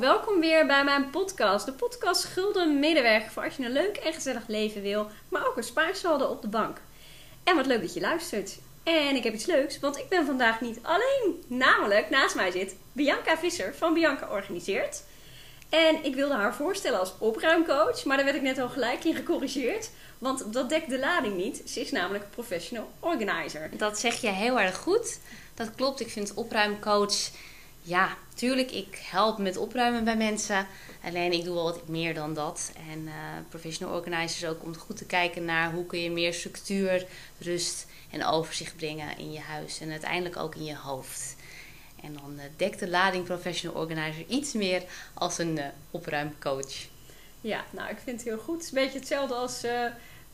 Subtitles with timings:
[0.00, 1.66] welkom weer bij mijn podcast.
[1.66, 5.56] De podcast Gulden Middenweg voor als je een leuk en gezellig leven wil, maar ook
[5.56, 6.80] een spaarsaldo op de bank.
[7.44, 8.58] En wat leuk dat je luistert.
[8.82, 11.42] En ik heb iets leuks, want ik ben vandaag niet alleen.
[11.46, 15.02] Namelijk, naast mij zit Bianca Visser van Bianca Organiseert.
[15.68, 19.14] En ik wilde haar voorstellen als opruimcoach, maar daar werd ik net al gelijk in
[19.14, 19.90] gecorrigeerd.
[20.18, 21.62] Want dat dekt de lading niet.
[21.66, 23.70] Ze is namelijk professional organizer.
[23.76, 25.18] Dat zeg je heel erg goed.
[25.54, 26.00] Dat klopt.
[26.00, 27.30] Ik vind opruimcoach.
[27.86, 30.66] Ja, tuurlijk, ik help met opruimen bij mensen.
[31.02, 32.72] Alleen ik doe wel wat meer dan dat.
[32.90, 33.12] En uh,
[33.48, 37.06] professional organizer ook om goed te kijken naar hoe kun je meer structuur,
[37.38, 39.80] rust en overzicht brengen in je huis.
[39.80, 41.36] En uiteindelijk ook in je hoofd.
[42.02, 44.82] En dan uh, dekt de lading professional organizer iets meer
[45.14, 46.86] als een uh, opruimcoach.
[47.40, 48.64] Ja, nou ik vind het heel goed.
[48.64, 49.62] Een beetje hetzelfde als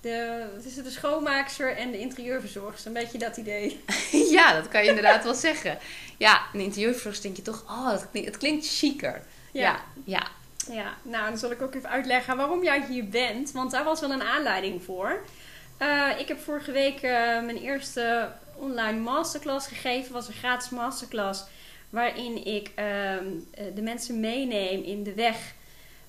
[0.00, 2.86] de, is het de schoonmaakster en de interieurverzorgster.
[2.86, 3.84] Een beetje dat idee.
[4.36, 5.78] ja, dat kan je inderdaad wel zeggen.
[6.16, 9.22] Ja, een interieurverzorgster denk je toch, oh, dat klinkt, het klinkt chiquer.
[9.52, 9.80] Ja.
[10.04, 10.26] ja.
[10.72, 10.94] ja.
[11.02, 13.52] nou dan zal ik ook even uitleggen waarom jij hier bent.
[13.52, 15.22] Want daar was wel een aanleiding voor.
[15.82, 17.10] Uh, ik heb vorige week uh,
[17.42, 20.12] mijn eerste online masterclass gegeven.
[20.12, 21.44] was een gratis masterclass.
[21.90, 22.74] Waarin ik uh,
[23.74, 25.54] de mensen meeneem in de weg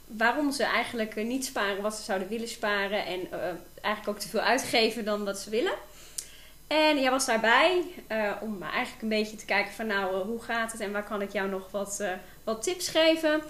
[0.06, 3.06] waarom ze eigenlijk niet sparen wat ze zouden willen sparen.
[3.06, 3.28] En
[3.82, 5.74] eigenlijk ook te veel uitgeven dan wat ze willen.
[6.72, 10.42] En jij was daarbij uh, om eigenlijk een beetje te kijken van nou, uh, hoe
[10.42, 12.12] gaat het en waar kan ik jou nog wat, uh,
[12.44, 13.42] wat tips geven.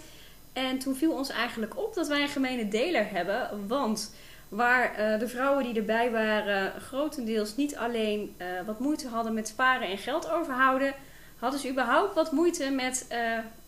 [0.53, 3.67] En toen viel ons eigenlijk op dat wij een gemene deler hebben.
[3.67, 4.13] Want
[4.49, 9.97] waar de vrouwen die erbij waren grotendeels niet alleen wat moeite hadden met sparen en
[9.97, 10.93] geld overhouden,
[11.39, 13.07] hadden ze überhaupt wat moeite met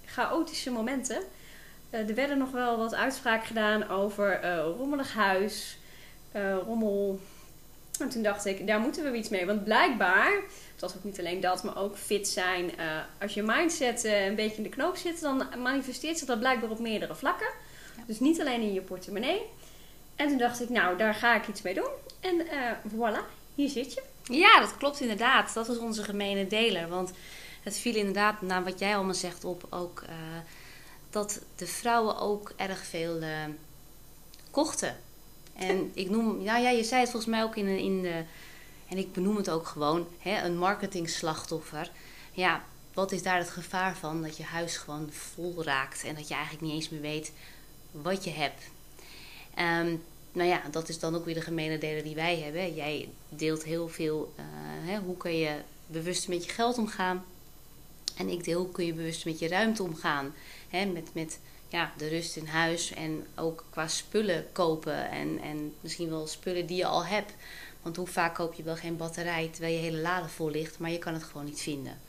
[0.06, 1.17] chaotische momenten.
[1.89, 4.44] er werden nog wel wat uitspraken gedaan over
[4.78, 5.78] rommelig huis,
[6.35, 7.19] uh, rommel.
[7.99, 9.45] En toen dacht ik, daar moeten we iets mee.
[9.45, 10.31] Want blijkbaar,
[10.71, 12.65] het was ook niet alleen dat, maar ook fit zijn.
[12.79, 16.39] Uh, als je mindset uh, een beetje in de knoop zit, dan manifesteert zich dat
[16.39, 17.47] blijkbaar op meerdere vlakken.
[18.07, 19.41] Dus niet alleen in je portemonnee.
[20.16, 21.89] En toen dacht ik, nou, daar ga ik iets mee doen.
[22.19, 22.45] En
[22.89, 24.03] voilà, hier zit je.
[24.23, 25.53] Ja, dat klopt inderdaad.
[25.53, 26.88] Dat was onze gemene deler.
[26.88, 27.11] Want
[27.63, 30.03] het viel inderdaad, na wat jij allemaal zegt, op ook
[31.09, 33.19] dat de vrouwen ook erg veel
[34.51, 34.95] kochten.
[35.53, 38.24] En ik noem, nou ja, je zei het volgens mij ook in, in de,
[38.88, 41.91] en ik benoem het ook gewoon, hè, een marketing slachtoffer.
[42.31, 44.22] Ja, wat is daar het gevaar van?
[44.22, 47.31] Dat je huis gewoon vol raakt en dat je eigenlijk niet eens meer weet
[47.91, 48.62] wat je hebt.
[49.59, 52.75] Um, nou ja, dat is dan ook weer de gemene delen die wij hebben.
[52.75, 54.46] Jij deelt heel veel, uh,
[54.90, 55.56] hè, hoe kun je
[55.88, 57.25] bewust met je geld omgaan.
[58.18, 60.34] En ik deel hoe kun je bewust met je ruimte omgaan.
[60.70, 61.40] Hè, met, met
[61.73, 65.09] ja, de rust in huis en ook qua spullen kopen.
[65.09, 67.34] En, en misschien wel spullen die je al hebt.
[67.81, 70.91] Want hoe vaak koop je wel geen batterij terwijl je hele lade vol ligt, maar
[70.91, 72.00] je kan het gewoon niet vinden.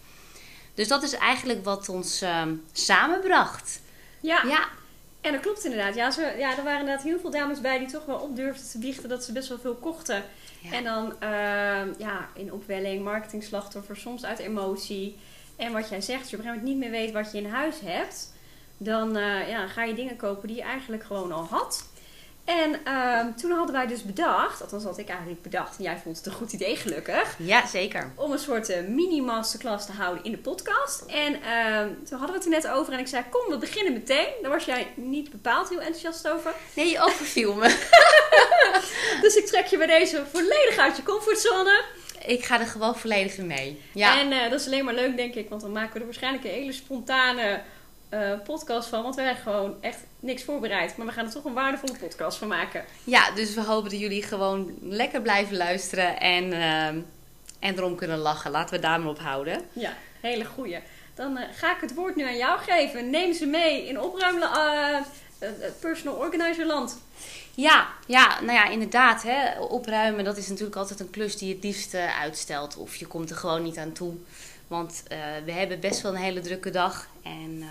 [0.74, 3.80] Dus dat is eigenlijk wat ons um, samenbracht.
[4.20, 4.42] Ja.
[4.46, 4.68] ja.
[5.20, 5.94] En dat klopt inderdaad.
[5.94, 8.78] Ja, ze, ja, er waren inderdaad heel veel dames bij die toch wel opdurfden te
[8.78, 10.24] biechten dat ze best wel veel kochten.
[10.70, 15.18] En dan uh, ja, in opwelling, marketing slachtoffer, soms uit emotie.
[15.56, 17.38] En wat jij zegt, als je op een gegeven moment niet meer weet wat je
[17.38, 18.32] in huis hebt,
[18.84, 21.84] dan uh, ja, ga je dingen kopen die je eigenlijk gewoon al had.
[22.44, 26.16] En uh, toen hadden wij dus bedacht, althans had ik eigenlijk bedacht, en jij vond
[26.16, 27.34] het een goed idee gelukkig.
[27.38, 28.12] Ja, zeker.
[28.14, 31.04] Om een soort uh, mini-masterclass te houden in de podcast.
[31.06, 33.92] En ehm, toen hadden we het er net over en ik zei, kom, we beginnen
[33.92, 34.28] meteen.
[34.42, 36.52] Daar was jij niet bepaald heel enthousiast over.
[36.74, 37.68] Nee, je overviel me.
[39.22, 41.82] dus ik trek je bij deze volledig uit je comfortzone.
[42.26, 43.82] Ik ga er gewoon volledig in mee.
[43.92, 44.20] Ja.
[44.20, 46.44] En uh, dat is alleen maar leuk, denk ik, want dan maken we er waarschijnlijk
[46.44, 47.62] een hele spontane
[48.14, 49.02] uh, podcast van.
[49.02, 50.96] Want wij hebben gewoon echt niks voorbereid.
[50.96, 52.84] Maar we gaan er toch een waardevolle podcast van maken.
[53.04, 57.04] Ja, dus we hopen dat jullie gewoon lekker blijven luisteren en, uh, en
[57.58, 58.50] erom kunnen lachen.
[58.50, 59.60] Laten we daar maar op houden.
[59.72, 60.78] Ja, hele goeie.
[61.14, 63.10] Dan uh, ga ik het woord nu aan jou geven.
[63.10, 64.98] Neem ze mee in opruim uh,
[65.80, 67.02] personal organizer land.
[67.54, 69.22] Ja, ja, nou ja, inderdaad.
[69.22, 72.76] Hè, opruimen, dat is natuurlijk altijd een klus die je het liefst uitstelt.
[72.76, 74.14] Of je komt er gewoon niet aan toe.
[74.74, 77.08] Want uh, we hebben best wel een hele drukke dag.
[77.22, 77.68] En uh,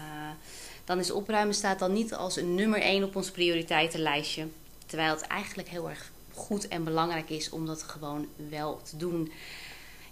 [0.85, 4.47] dan is opruimen staat dan niet als een nummer 1 op ons prioriteitenlijstje.
[4.85, 9.31] Terwijl het eigenlijk heel erg goed en belangrijk is om dat gewoon wel te doen.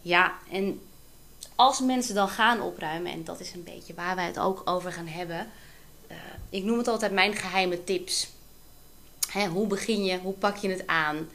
[0.02, 0.82] Ja, en
[1.56, 4.92] als mensen dan gaan opruimen, en dat is een beetje waar wij het ook over
[4.92, 5.48] gaan hebben.
[6.12, 6.18] Uh,
[6.50, 8.30] ik noem het altijd mijn geheime tips.
[9.30, 10.18] Hè, hoe begin je?
[10.18, 11.30] Hoe pak je het aan?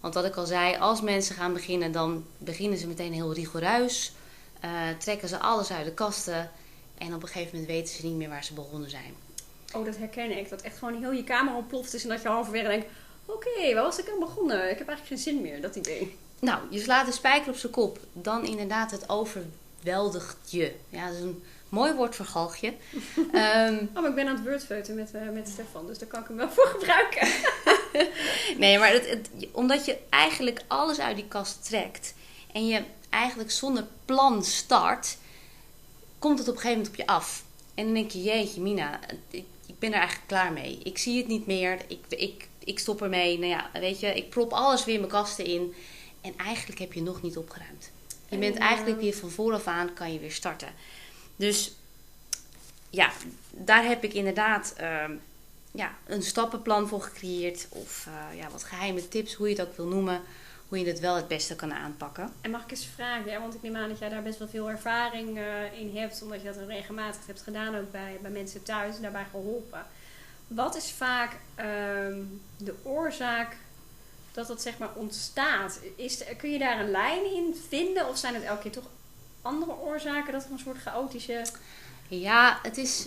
[0.00, 4.12] Want wat ik al zei, als mensen gaan beginnen, dan beginnen ze meteen heel rigoureus.
[4.64, 6.50] Uh, trekken ze alles uit de kasten.
[6.98, 9.14] En op een gegeven moment weten ze niet meer waar ze begonnen zijn.
[9.74, 10.50] Oh, dat herken ik.
[10.50, 12.86] Dat echt gewoon heel je kamer ontploft is en dat je halverwege denkt...
[13.26, 14.70] Oké, okay, waar was ik aan begonnen?
[14.70, 16.16] Ik heb eigenlijk geen zin meer, dat idee.
[16.38, 17.98] Nou, je slaat de spijker op zijn kop.
[18.12, 20.74] Dan inderdaad, het overweldigt je.
[20.88, 21.42] Ja, dat is een
[21.74, 22.68] Mooi woord voor galgje.
[23.32, 26.20] Ehm, oh, maar ik ben aan het wordfeuten met, uh, met Stefan, dus daar kan
[26.20, 27.28] ik hem wel voor gebruiken.
[28.62, 32.14] nee, maar het, het, omdat je eigenlijk alles uit die kast trekt
[32.52, 32.82] en je
[33.14, 35.16] eigenlijk zonder plan start,
[36.18, 37.44] komt het op een gegeven moment op je af.
[37.74, 39.00] En dan denk je, jeetje Mina,
[39.30, 40.78] ik, ik ben er eigenlijk klaar mee.
[40.82, 43.38] Ik zie het niet meer, ik, ik, ik stop ermee.
[43.38, 45.74] Nou ja, weet je, ik prop alles weer mijn kasten in.
[46.20, 47.90] En eigenlijk heb je nog niet opgeruimd.
[48.28, 50.68] Je bent eigenlijk weer van vooraf aan, kan je weer starten.
[51.36, 51.72] Dus
[52.90, 53.12] ja,
[53.50, 55.04] daar heb ik inderdaad uh,
[55.72, 57.66] ja, een stappenplan voor gecreëerd.
[57.68, 60.22] Of uh, ja, wat geheime tips, hoe je het ook wil noemen.
[60.74, 62.32] Hoe je het wel het beste kan aanpakken.
[62.40, 64.70] En mag ik eens vragen, want ik neem aan dat jij daar best wel veel
[64.70, 66.22] ervaring uh, in hebt.
[66.22, 69.86] Omdat je dat regelmatig hebt gedaan, ook bij, bij mensen thuis, daarbij geholpen.
[70.46, 72.18] Wat is vaak ehm,
[72.56, 73.56] de oorzaak
[74.32, 75.80] dat dat zeg maar ontstaat?
[75.96, 78.08] Is, kun je daar een lijn in vinden?
[78.08, 78.90] Of zijn het elke keer toch
[79.42, 81.44] andere oorzaken dat er een soort chaotische...
[82.08, 83.06] Ja, het is,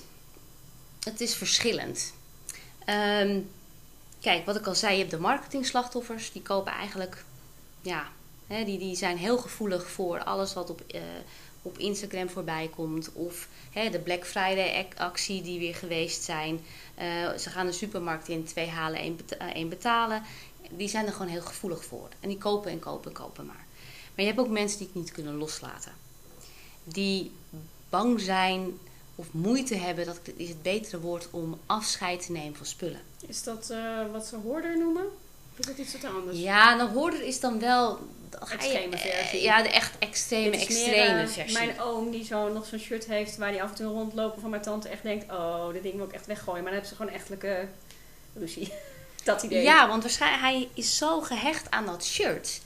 [1.04, 2.13] het is verschillend.
[2.86, 3.40] Ehm,
[4.22, 6.31] kijk, wat ik al zei, je hebt de marketing-slachtoffers.
[6.31, 7.25] Die kopen eigenlijk,
[7.88, 8.07] ja,
[8.48, 11.01] hè, die, die zijn heel gevoelig voor alles wat op, uh,
[11.62, 13.13] op Instagram voorbij komt.
[13.13, 16.60] Of hè, de Black Friday actie die weer geweest zijn.
[17.00, 20.24] Uh, ze gaan de supermarkt in, twee halen, één, beta één betalen.
[20.72, 22.10] Die zijn er gewoon heel gevoelig voor.
[22.19, 23.66] En die kopen en kopen en kopen maar.
[24.16, 25.92] Maar je hebt ook mensen die het niet kunnen loslaten
[26.94, 27.31] die
[27.89, 28.80] bang zijn
[29.16, 33.01] of moeite hebben, dat is het betere woord om afscheid te nemen van spullen.
[33.28, 33.74] Is dat
[34.12, 35.06] wat ze hoorder noemen?
[35.57, 36.38] Is dat iets wat anders?
[36.38, 38.00] Ja, een hoorder is dan wel...
[38.50, 39.42] Extreme je, versie.
[39.42, 41.57] Ja, de echt extreme, extreme uh, versie.
[41.57, 44.50] Mijn oom die zo nog zo'n shirt heeft waar hij af en toe rondlopen van
[44.50, 45.31] mijn tante echt denkt...
[45.31, 46.63] Oh, dit ding wil ik echt weggooien.
[46.63, 47.68] Maar dan hebben ze gewoon echtelijke
[48.33, 48.74] ruzie.
[49.24, 49.63] dat idee.
[49.63, 52.62] Ja, want waarschijnlijk hij is zo gehecht aan dat shirt.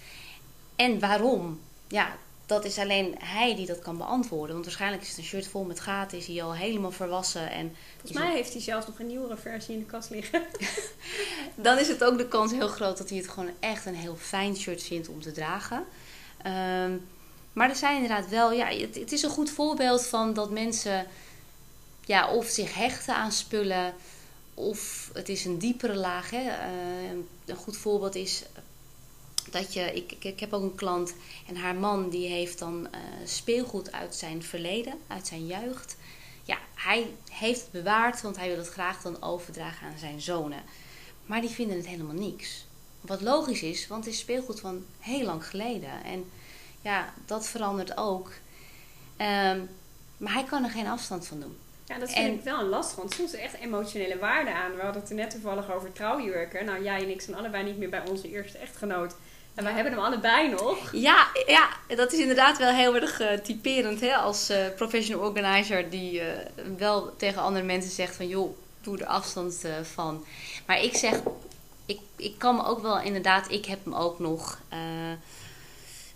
[0.75, 1.61] En waarom?
[1.87, 2.17] Ja,
[2.51, 4.53] dat is alleen hij die dat kan beantwoorden.
[4.53, 7.51] Want waarschijnlijk is het een shirt vol met gaten, is hij al helemaal verwassen.
[7.51, 10.43] En Volgens mij heeft hij zelfs nog een nieuwere versie in de kast liggen.
[11.55, 14.15] Dan is het ook de kans heel groot dat hij het gewoon echt een heel
[14.15, 15.85] fijn shirt vindt om te dragen.
[16.45, 17.07] Um,
[17.53, 21.07] maar er zijn inderdaad wel, ja, het, het, is een goed voorbeeld van dat mensen
[22.05, 23.93] ja, of zich hechten aan spullen,
[24.53, 26.29] of het is een diepere laag.
[26.29, 26.41] Hè.
[26.41, 28.43] Uh, een goed voorbeeld is
[29.51, 31.13] dat je, ik, ik, ik, heb ook een klant
[31.47, 35.97] en haar man die heeft dan uh, speelgoed uit zijn verleden, uit zijn jeugd.
[36.43, 40.61] Ja, hij heeft het bewaard, want hij wil het graag dan overdragen aan zijn zonen.
[41.25, 42.65] Maar die vinden het helemaal niks.
[43.01, 46.03] Wat logisch is, want het is speelgoed van heel lang geleden.
[46.03, 46.29] En
[46.81, 48.31] ja, dat verandert ook.
[49.17, 49.69] Um,
[50.17, 51.57] maar hij kan er geen afstand van doen.
[51.85, 54.53] Ja, dat vind en, ik wel een last, want soms is er echt emotionele waarde
[54.53, 54.75] aan.
[54.75, 56.65] We hadden het er net toevallig over trouwjurken.
[56.65, 59.15] Nou, jij en ik zijn allebei niet meer bij onze eerste echtgenoot.
[59.55, 60.91] En wij hebben hem allebei nog.
[60.91, 64.15] Ja, ja, dat is inderdaad wel heel erg uh, typerend hè?
[64.15, 66.25] als uh, professional organizer die uh,
[66.77, 70.25] wel tegen andere mensen zegt van joh, doe er afstand van.
[70.65, 71.21] Maar ik zeg,
[71.85, 74.59] ik, ik kan me ook wel inderdaad, ik heb hem ook nog,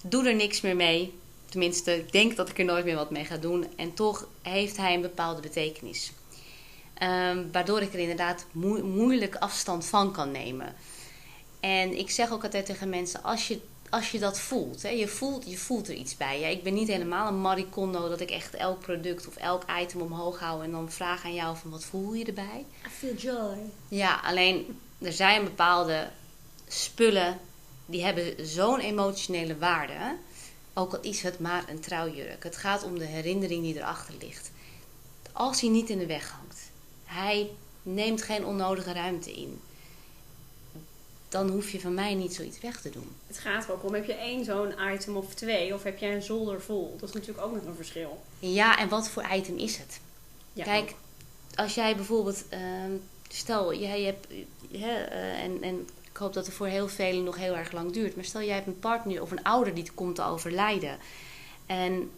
[0.02, 1.20] doe er niks meer mee.
[1.50, 3.68] Tenminste, ik denk dat ik er nooit meer wat mee ga doen.
[3.76, 6.12] En toch heeft hij een bepaalde betekenis.
[7.04, 10.76] Um, waardoor ik er inderdaad moe moeilijk afstand van kan nemen.
[11.66, 13.60] En ik zeg ook altijd tegen mensen, als je,
[13.90, 16.40] als je dat voelt, hè, je voelt, je voelt er iets bij.
[16.40, 20.02] Ja, ik ben niet helemaal een maricondo dat ik echt elk product of elk item
[20.02, 22.66] omhoog hou en dan vraag aan jou van wat voel je erbij?
[22.88, 23.58] I feel joy.
[23.88, 26.10] Ja, alleen er zijn bepaalde
[26.68, 27.40] spullen
[27.86, 30.16] die hebben zo'n emotionele waarde.
[30.74, 32.44] Ook al is het maar een trouwjurk.
[32.44, 34.52] Het gaat om de herinnering die erachter ligt.
[35.32, 36.72] Als hij niet in de weg hangt.
[37.06, 37.50] Hij
[37.84, 39.62] neemt geen onnodige ruimte in
[41.36, 43.16] dan hoef je van mij niet zoiets weg te doen.
[43.28, 46.16] Het gaat er ook om, heb je één zo'n item of twee, of heb jij
[46.16, 46.96] een zolder vol?
[47.00, 48.24] Dat is natuurlijk ook nog een verschil.
[48.40, 50.00] Ja, en wat voor item is het?
[50.54, 50.94] Ja, Kijk,
[51.56, 52.60] als jij bijvoorbeeld, uh,
[53.30, 54.28] stel jij hebt,
[54.72, 57.92] hè, uh, en, en ik hoop dat het voor heel velen nog heel erg lang
[57.92, 60.98] duurt, maar stel jij hebt een partner of een ouder die komt te overlijden.
[61.66, 62.12] En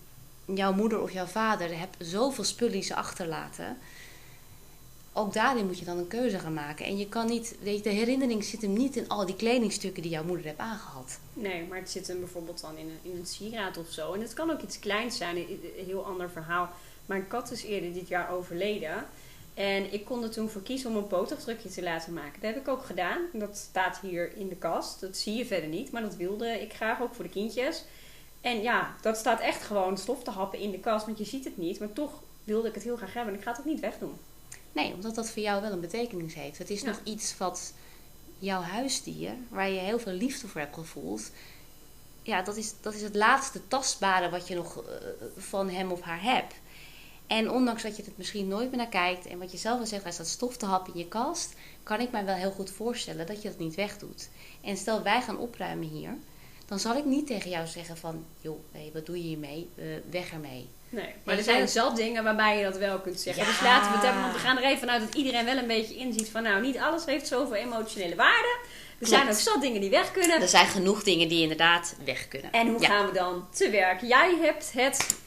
[0.46, 3.78] jouw moeder of jouw vader hebt zoveel spullen die ze achterlaten
[5.18, 6.86] ook daarin moet je dan een keuze gaan maken.
[6.86, 10.02] En je kan niet, weet je, de herinnering zit hem niet in al die kledingstukken
[10.02, 11.20] die jouw moeder hebt aangehad.
[11.34, 14.14] Nee, maar het zit hem bijvoorbeeld dan in een, in sieraad of zo.
[14.14, 16.70] En het kan ook iets kleins zijn, een, heel ander verhaal.
[17.06, 19.06] Mijn kat is eerder dit jaar overleden.
[19.54, 22.42] En ik kon er toen voor kiezen om een pootafdrukje te laten maken.
[22.42, 23.22] Dat heb ik ook gedaan.
[23.34, 25.00] Dat staat hier in de kast.
[25.00, 27.84] Dat zie je verder niet, maar dat wilde ik graag ook voor de kindjes.
[28.42, 31.44] En ja, dat staat echt gewoon stof te happen in de kast, want je ziet
[31.44, 31.80] het niet.
[31.80, 34.18] Maar toch wilde ik het heel graag hebben en ik ga het ook niet wegdoen.
[34.78, 36.58] Nee, omdat dat voor jou wel een betekenis heeft.
[36.58, 37.74] Het is nog iets wat
[38.40, 41.32] jouw huisdier, waar je heel veel liefde voor hebt gevoeld,
[42.22, 44.94] ja, dat is, dat is het laatste tastbare wat je nog uh,
[45.38, 46.54] van hem of haar hebt.
[47.28, 49.86] En ondanks dat je het misschien nooit meer naar kijkt en wat je zelf al
[49.86, 51.54] zegt, hij staat stof te happen in je kast,
[51.84, 54.30] kan ik mij wel heel goed voorstellen dat je dat niet wegdoet.
[54.62, 56.18] En stel wij gaan opruimen hier,
[56.66, 59.70] dan zal ik niet tegen jou zeggen van, joh, hé, wat doe je hiermee?
[59.76, 60.68] Uh, weg ermee.
[60.90, 63.46] Nee, maar er zijn zat dingen waarbij je dat wel kunt zeggen.
[63.46, 65.68] Dus laten we het hebben, want we gaan er even vanuit dat iedereen wel een
[65.68, 68.58] beetje inziet van, nou, niet alles heeft zoveel emotionele waarde.
[69.00, 70.42] Er zijn ook zat dingen die weg kunnen.
[70.42, 72.52] Er zijn genoeg dingen die inderdaad weg kunnen.
[72.52, 74.02] En hoe gaan we dan te werk?
[74.02, 75.18] Jij hebt het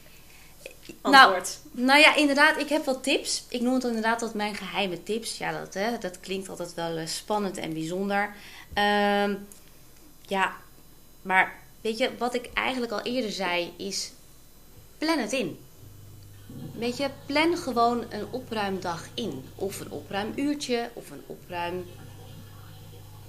[1.00, 1.58] antwoord.
[1.72, 3.44] Nou, nou ja, inderdaad, ik heb wat tips.
[3.48, 5.38] Ik noem het inderdaad wat mijn geheime tips.
[5.38, 8.34] Ja, dat, hè, dat klinkt altijd wel eh, spannend en bijzonder.
[8.74, 9.34] Ehm,
[10.26, 10.56] ja,
[11.22, 14.12] maar weet je, wat ik eigenlijk al eerder zei is
[15.00, 15.58] plan het in.
[16.72, 19.44] Weet je, plan gewoon een opruimdag in.
[19.54, 21.84] Of een opruimuurtje, of een opruim...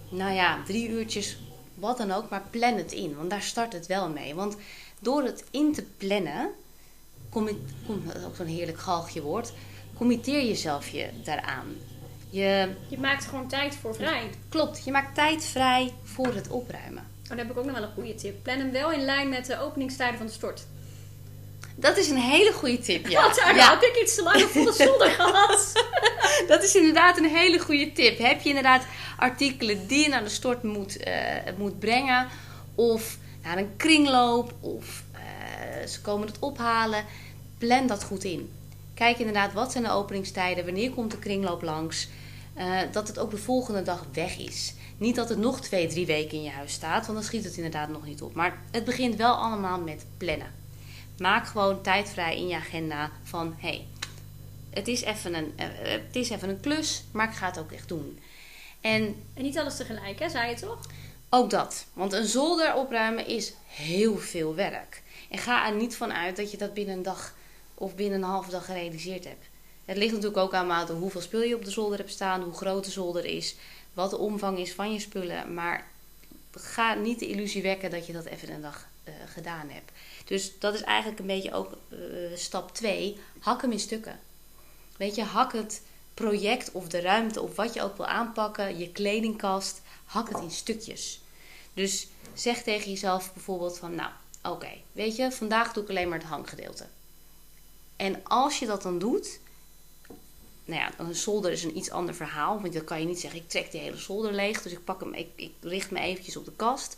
[0.09, 1.37] Nou ja, drie uurtjes,
[1.73, 2.29] wat dan ook.
[2.29, 4.35] Maar plan het in, want daar start het wel mee.
[4.35, 4.55] Want
[4.99, 6.49] door het in te plannen,
[7.29, 7.49] kom,
[7.85, 9.53] kom ook zo'n heerlijk galgje woord,
[9.93, 11.75] committeer jezelf je daaraan.
[12.29, 14.29] Je, je maakt gewoon tijd voor vrij.
[14.49, 17.03] Klopt, je maakt tijd vrij voor het opruimen.
[17.21, 18.43] Oh, dan heb ik ook nog wel een goede tip.
[18.43, 20.65] Plan hem wel in lijn met de openingstijden van de stort.
[21.81, 23.21] Dat is een hele goede tip, ja.
[23.21, 25.71] Want daar had ik iets te lang de zolder gehad.
[26.47, 28.17] dat is inderdaad een hele goede tip.
[28.17, 28.85] Heb je inderdaad
[29.17, 31.13] artikelen die je naar de stort moet, uh,
[31.57, 32.27] moet brengen...
[32.75, 37.05] of naar een kringloop, of uh, ze komen het ophalen...
[37.57, 38.51] plan dat goed in.
[38.93, 40.65] Kijk inderdaad, wat zijn de openingstijden?
[40.65, 42.07] Wanneer komt de kringloop langs?
[42.57, 44.73] Uh, dat het ook de volgende dag weg is.
[44.97, 47.55] Niet dat het nog twee, drie weken in je huis staat, want dan schiet het
[47.55, 48.33] inderdaad nog niet op.
[48.33, 50.60] Maar het begint wel allemaal met plannen.
[51.21, 53.87] Maak gewoon tijd vrij in je agenda van hé, hey,
[54.69, 57.71] het, is even een, uh, het is even een klus, maar ik ga het ook
[57.71, 58.19] echt doen.
[58.79, 60.79] En, en niet alles tegelijk, hè, zei je toch?
[61.29, 61.85] Ook dat.
[61.93, 65.01] Want een zolder opruimen is heel veel werk.
[65.29, 67.33] En ga er niet van uit dat je dat binnen een dag
[67.73, 69.45] of binnen een halve dag gerealiseerd hebt.
[69.85, 72.53] Het ligt natuurlijk ook aan mate hoeveel spul je op de zolder hebt staan, hoe
[72.53, 73.55] groot de zolder is,
[73.93, 75.53] wat de omvang is van je spullen.
[75.53, 75.87] Maar
[76.51, 79.91] ga niet de illusie wekken dat je dat even een dag uh, gedaan hebt.
[80.25, 81.99] Dus dat is eigenlijk een beetje ook uh,
[82.35, 83.17] stap 2.
[83.39, 84.19] Hak hem in stukken.
[84.97, 85.81] Weet je, hak het
[86.13, 90.51] project of de ruimte of wat je ook wil aanpakken, je kledingkast, hak het in
[90.51, 91.21] stukjes.
[91.73, 94.11] Dus zeg tegen jezelf bijvoorbeeld van, nou,
[94.43, 96.85] oké, weet je, vandaag doe ik alleen maar het hanggedeelte.
[97.95, 99.39] En als je dat dan doet,
[100.65, 102.61] nou ja, een zolder is een iets ander verhaal.
[102.61, 104.61] Want dan kan je niet zeggen, ik trek die hele zolder leeg.
[104.61, 106.97] Dus ik pak hem, ik, ik richt me eventjes op de kast.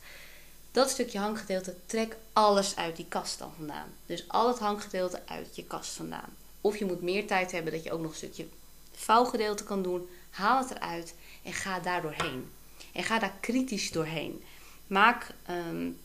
[0.73, 3.93] Dat stukje hanggedeelte, trek alles uit die kast dan vandaan.
[4.05, 6.35] Dus al het hanggedeelte uit je kast vandaan.
[6.61, 8.47] Of je moet meer tijd hebben dat je ook nog een stukje
[8.91, 10.09] vouwgedeelte kan doen.
[10.29, 12.51] Haal het eruit en ga daar doorheen.
[12.93, 14.43] En ga daar kritisch doorheen.
[14.87, 15.99] Maak um,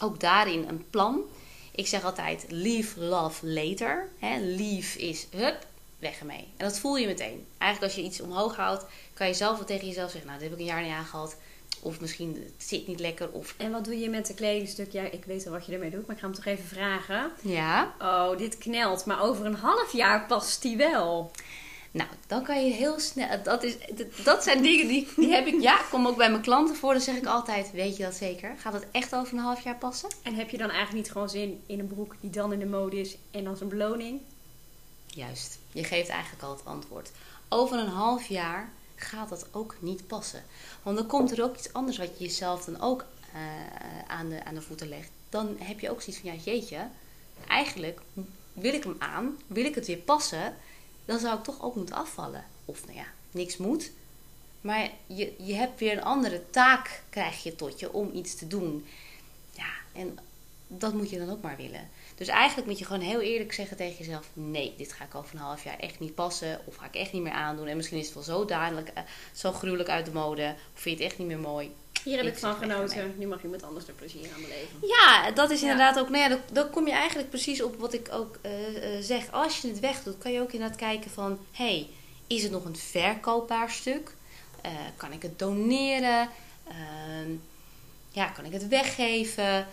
[0.00, 1.20] ook daarin een plan.
[1.70, 4.08] Ik zeg altijd leave love later.
[4.40, 5.66] Leave is hup,
[5.98, 6.48] weg ermee.
[6.56, 7.46] En dat voel je meteen.
[7.58, 10.48] Eigenlijk als je iets omhoog houdt, kan je zelf wel tegen jezelf zeggen, nou, dat
[10.48, 11.36] heb ik een jaar niet aangehad.
[11.86, 13.30] Of misschien het zit niet lekker.
[13.32, 13.54] Of...
[13.56, 14.92] En wat doe je met de kledingstuk?
[14.92, 17.30] Ja, ik weet wel wat je ermee doet, maar ik ga hem toch even vragen.
[17.42, 17.94] Ja.
[17.98, 19.04] Oh, dit knelt.
[19.04, 21.30] Maar over een half jaar past die wel.
[21.90, 23.42] Nou, dan kan je heel snel.
[23.42, 23.76] Dat, is,
[24.24, 25.60] dat zijn dingen die, die heb ik.
[25.60, 26.92] Ja, kom ook bij mijn klanten voor.
[26.92, 28.54] Dan zeg ik altijd: Weet je dat zeker?
[28.58, 30.08] Gaat het echt over een half jaar passen?
[30.22, 32.66] En heb je dan eigenlijk niet gewoon zin in een broek die dan in de
[32.66, 34.20] mode is en als een beloning?
[35.06, 35.58] Juist.
[35.72, 37.10] Je geeft eigenlijk al het antwoord.
[37.48, 40.42] Over een half jaar gaat dat ook niet passen.
[40.82, 43.40] Want dan komt er ook iets anders wat je jezelf dan ook uh,
[44.06, 45.10] aan, de, aan de voeten legt.
[45.28, 46.88] Dan heb je ook zoiets van: Ja, jeetje.
[47.48, 48.00] Eigenlijk
[48.52, 50.54] wil ik hem aan, wil ik het weer passen
[51.06, 52.44] dan zou ik toch ook moeten afvallen.
[52.64, 53.90] Of nou ja, niks moet.
[54.60, 58.46] Maar je, je hebt weer een andere taak, krijg je tot je, om iets te
[58.46, 58.86] doen.
[59.50, 60.18] Ja, en
[60.66, 61.88] dat moet je dan ook maar willen.
[62.14, 65.34] Dus eigenlijk moet je gewoon heel eerlijk zeggen tegen jezelf: nee, dit ga ik over
[65.34, 66.60] een half jaar echt niet passen.
[66.64, 67.66] Of ga ik echt niet meer aandoen.
[67.66, 70.54] En misschien is het wel zo dadelijk, uh, zo gruwelijk uit de mode.
[70.74, 71.74] Of vind je het echt niet meer mooi.
[72.04, 73.14] Hier heb ik, van genoten.
[73.18, 74.78] Nu mag je met anders er plezier aan beleven.
[74.80, 76.08] Ja, dat is inderdaad ook.
[76.08, 78.52] Nou ja, dan, kom je eigenlijk precies op wat ik ook uh,
[79.00, 79.32] zeg.
[79.32, 81.88] Als je het wegdoet, kan je ook inderdaad kijken van: hey,
[82.26, 84.14] is het nog een verkoopbaar stuk?
[84.66, 86.28] Uh, kan ik het doneren?
[86.68, 87.30] Ehm,
[88.10, 89.66] ja, kan ik het weggeven?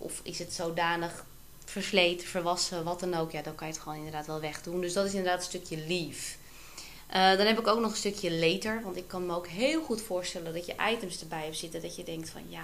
[0.00, 1.24] Of is het zodanig
[1.64, 3.30] versleten, verwassen, wat dan ook?
[3.30, 4.80] Ja, dan kan je het gewoon inderdaad wel wegdoen.
[4.80, 6.38] Dus dat is inderdaad een stukje lief.
[7.14, 8.82] Uh, dan heb ik ook nog een stukje later.
[8.82, 11.82] Want ik kan me ook heel goed voorstellen dat je items erbij hebt zitten.
[11.82, 12.62] Dat je denkt van ja.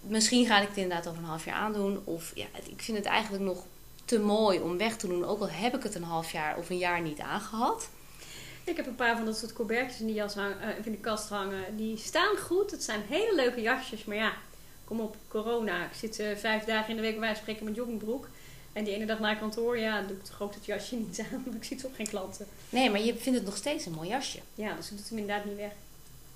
[0.00, 2.00] Misschien ga ik het inderdaad over een half jaar aandoen.
[2.04, 3.64] Of ja, ik vind het eigenlijk nog
[4.04, 5.24] te mooi om weg te doen.
[5.24, 7.88] Ook al heb ik het een half jaar of een jaar niet aangehad.
[8.64, 10.44] Ik heb een paar van dat soort colbertjes in, die jas uh,
[10.82, 11.76] in de kast hangen.
[11.76, 12.70] Die staan goed.
[12.70, 14.04] Het zijn hele leuke jasjes.
[14.04, 14.32] Maar ja,
[14.92, 15.84] kom op, corona.
[15.84, 18.28] Ik zit uh, vijf dagen in de week bij wijze van spreken met joggingbroek.
[18.72, 21.42] En die ene dag naar kantoor, ja, doe ik toch ook het jasje niet aan.
[21.44, 22.46] Want ik zie toch geen klanten.
[22.68, 24.38] Nee, maar je vindt het nog steeds een mooi jasje.
[24.54, 25.72] Ja, dus ik het hem inderdaad niet weg.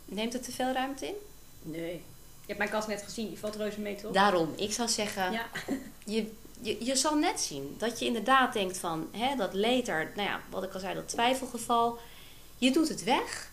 [0.04, 1.14] Neemt het te veel ruimte in?
[1.62, 1.92] Nee.
[2.40, 4.12] Je hebt mijn kast net gezien, die valt reuze mee toch?
[4.12, 5.46] Daarom, ik zou zeggen, Ja.
[6.14, 10.28] je, je, je zal net zien dat je inderdaad denkt van, hè, dat later, nou
[10.28, 11.98] ja, wat ik al zei, dat twijfelgeval,
[12.58, 13.50] je doet het weg.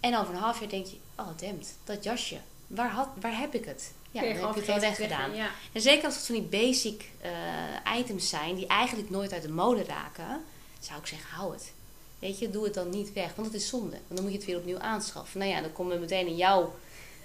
[0.00, 3.54] En over een half jaar denk je, oh damn, dat jasje, waar, had, waar heb
[3.54, 3.92] ik het?
[4.10, 5.34] Ja, dan heb je het wel weggedaan.
[5.34, 5.50] Ja.
[5.72, 9.50] En zeker als het van die basic eh, items zijn, die eigenlijk nooit uit de
[9.52, 10.44] mode raken,
[10.80, 11.72] zou ik zeggen, hou het.
[12.18, 13.96] Weet je, doe het dan niet weg, want het is zonde.
[14.06, 15.38] Want dan moet je het weer opnieuw aanschaffen.
[15.38, 16.74] Nou ja, dan komen we meteen in jouw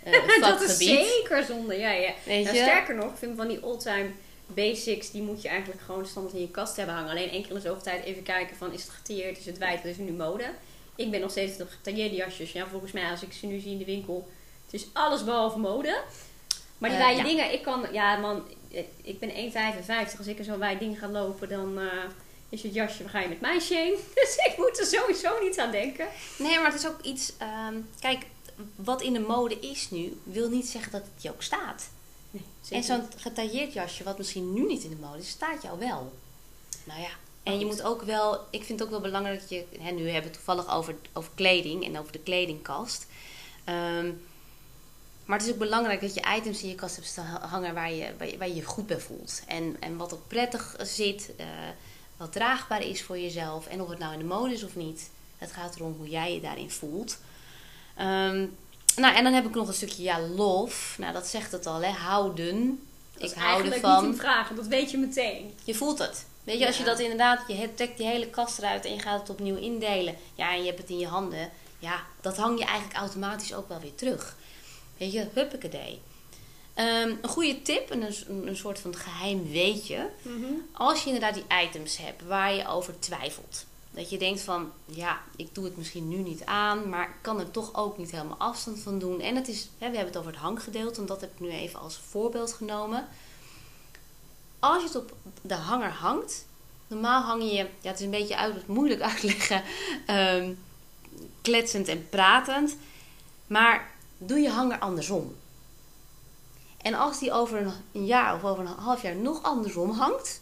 [0.04, 2.14] eh dat is zeker zonde, ja, ja.
[2.24, 2.50] Weet je?
[2.50, 4.10] sterker nog, ik vind van die oldtime
[4.46, 7.12] basics, die moet je eigenlijk gewoon standaard in je kast hebben hangen.
[7.12, 9.58] Alleen één keer in de zoveel tijd even kijken van, is het getailleerd, is het
[9.58, 10.50] wijd, wat is nu mode?
[10.96, 12.52] Ik ben nog steeds de getailleerde jasjes.
[12.52, 14.28] Ja, volgens mij, als ik ze nu zie in de winkel,
[14.74, 16.02] is alles behalve mode.
[16.78, 17.28] Maar die Eh, wijde ja.
[17.28, 18.44] dingen, ik kan, ja man,
[19.02, 20.18] ik ben 1,55.
[20.18, 21.86] Als ik in zo'n wijd ding ga lopen, dan eh,
[22.50, 23.96] is het jasje, waar ga je met mij heen?
[24.16, 26.08] Dus ik moet er sowieso niet aan denken.
[26.38, 27.34] Nee, maar het is ook iets.
[27.38, 28.26] ehm, kijk,
[28.76, 31.90] wat in de mode is nu, wil niet zeggen dat het je ook staat.
[32.32, 35.80] Nee, En zo'n getailleerd jasje, wat misschien nu niet in de mode is, staat jou
[35.80, 36.12] wel.
[36.84, 37.10] Nou ja.
[37.44, 40.04] En je moet ook wel, ik vind het ook wel belangrijk dat je, hè, nu
[40.04, 43.08] hebben we het toevallig over, over kleding en over de kledingkast.
[43.64, 44.12] Ehm,
[45.32, 47.16] maar het is ook belangrijk dat je items in je kast hebt
[47.50, 49.42] hangen waar je waar je, waar je, goed bij voelt.
[49.48, 51.46] En, en wat ook prettig zit, eh,
[52.18, 53.68] wat draagbaar is voor jezelf.
[53.68, 55.10] En of het nou in de mode is of niet.
[55.38, 57.18] Het gaat erom hoe jij je daarin voelt.
[57.96, 58.46] Ehm,
[58.96, 61.02] nou, en dan heb ik nog een stukje ja, love.
[61.02, 61.92] Nou, dat zegt het al, hè.
[61.92, 62.88] Houden.
[63.18, 64.04] Ik hou ervan.
[64.04, 65.54] niet in vragen, dat weet je meteen.
[65.64, 66.26] Je voelt het.
[66.44, 69.20] Weet je, als je dat inderdaad, je trekt die hele kast eruit en je gaat
[69.20, 70.16] het opnieuw indelen.
[70.36, 71.50] Ja, en je hebt het in je handen.
[71.80, 74.36] Ja, dat hang je eigenlijk automatisch ook wel weer terug.
[75.02, 76.02] Weet je, huppakee.
[76.74, 80.10] Ehm een goede tip, en een, een soort van geheim weetje.
[80.72, 83.66] Als je inderdaad die items hebt waar je over twijfelt.
[83.92, 87.40] Dat je denkt van, ja, ik doe het misschien nu niet aan, maar ik kan
[87.40, 89.20] er toch ook niet helemaal afstand van doen.
[89.22, 91.50] En het is, hè, we hebben het over het hanggedeelte, en dat heb ik nu
[91.50, 93.08] even als voorbeeld genomen.
[94.60, 96.46] Als je het op de hanger hangt,
[96.88, 99.64] normaal hang je, ja, het is een beetje uit, moeilijk uitleggen,
[100.06, 100.54] ehm,
[101.42, 102.78] kletsend en pratend,
[103.48, 105.36] maar doe je hanger andersom.
[106.78, 110.42] En als die over een, een jaar of over een half jaar nog andersom hangt,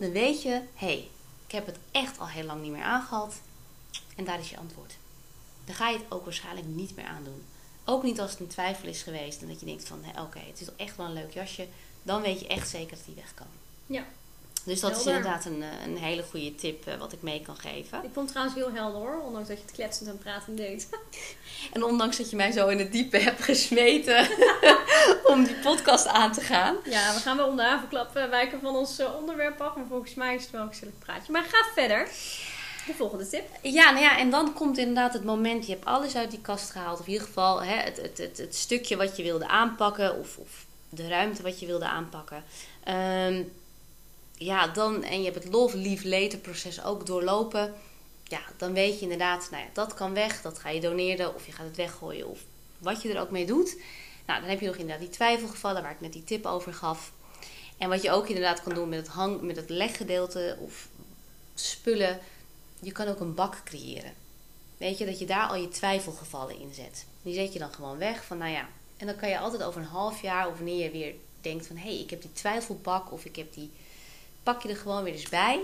[0.00, 1.08] dan weet je, hé, hey,
[1.46, 3.34] ik heb het echt al heel lang niet meer aangehad.
[4.16, 4.96] En daar is je antwoord.
[5.64, 7.44] Dan ga je het ook waarschijnlijk niet meer aandoen.
[7.84, 10.38] Ook niet als het een twijfel is geweest en dat je denkt van, hé, oké,
[10.38, 11.66] het is toch echt wel een leuk jasje.
[12.02, 13.46] Dan weet je echt zeker dat die weg kan.
[13.86, 14.04] Ja.
[14.70, 17.56] Dus dat is inderdaad een, eh, een hele goede tip eh, wat ik mee kan
[17.56, 18.04] geven.
[18.04, 20.88] Ik vond trouwens heel helder hoor, ondanks dat je het kletsend en pratend deed.
[21.72, 24.28] En ondanks dat je mij zo in het diepe hebt gesmeten
[25.32, 26.76] om die podcast aan te gaan.
[26.84, 30.14] Ja, we gaan wel om de havenklap eh, wijken van ons onderwerp af, maar volgens
[30.14, 31.32] mij is het wel een gezellig praatje.
[31.32, 32.08] Maar ga verder.
[32.86, 33.44] De volgende tip.
[33.62, 36.70] Ja, nou ja, en dan komt inderdaad het moment, je hebt alles uit die kast
[36.70, 37.00] gehaald.
[37.00, 40.18] Of in ieder geval hè, het, het, het, het stukje wat je wilde aanpakken.
[40.18, 42.44] Of, of de ruimte wat je wilde aanpakken.
[42.84, 43.42] Ehm,
[44.40, 47.74] ja, dan, en je hebt het love, leave, later proces ook doorlopen.
[48.24, 50.42] Ja, dan weet je inderdaad, nou ja, dat kan weg.
[50.42, 52.28] Dat ga je doneren of je gaat het weggooien.
[52.28, 52.38] Of
[52.78, 53.76] wat je er ook mee doet.
[54.26, 57.12] Nou, dan heb je nog inderdaad die twijfelgevallen waar ik net die tip over gaf.
[57.78, 60.88] En wat je ook inderdaad kan doen met het, hang, met het leggedeelte of
[61.54, 62.18] spullen.
[62.80, 64.12] Je kan ook een bak creëren.
[64.76, 67.06] Weet je, dat je daar al je twijfelgevallen in zet.
[67.22, 68.68] Die zet je dan gewoon weg van, nou ja.
[68.96, 71.76] En dan kan je altijd over een half jaar of wanneer je weer denkt van...
[71.76, 73.70] hé, hey, ik heb die twijfelbak of ik heb die...
[74.42, 75.60] Pak je er gewoon weer eens bij.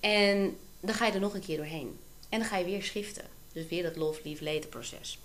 [0.00, 1.98] En dan ga je er nog een keer doorheen.
[2.28, 3.24] En dan ga je weer schiften.
[3.52, 5.18] Dus weer dat love, leave, later proces.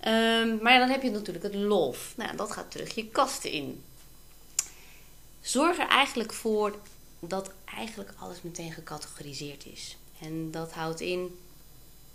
[0.00, 2.12] Ehm, maar dan heb je natuurlijk het love.
[2.16, 3.82] Nou, dat gaat terug je kasten in.
[5.40, 6.78] Zorg er eigenlijk voor
[7.20, 9.96] dat eigenlijk alles meteen gecategoriseerd is.
[10.20, 11.38] En dat houdt in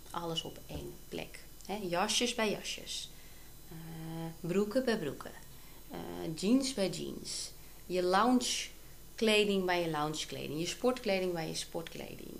[0.09, 1.39] alles op één plek.
[1.81, 3.09] Jasjes bij jasjes.
[3.69, 3.75] Eh,
[4.39, 5.31] broeken bij broeken.
[5.95, 7.51] Eh, jeans bij jeans.
[7.85, 8.67] Je lounge
[9.15, 10.59] kleding bij je lounge kleding.
[10.59, 12.31] Je sportkleding bij je sportkleding.